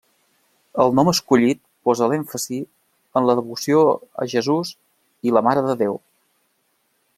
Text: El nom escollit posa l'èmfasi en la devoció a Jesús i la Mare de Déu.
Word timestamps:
El 0.83 0.93
nom 0.99 1.11
escollit 1.11 1.59
posa 1.89 2.07
l'èmfasi 2.13 2.57
en 3.21 3.29
la 3.31 3.37
devoció 3.41 3.83
a 4.25 4.29
Jesús 4.35 4.75
i 5.29 5.37
la 5.37 5.47
Mare 5.49 5.67
de 5.69 5.77
Déu. 5.85 6.01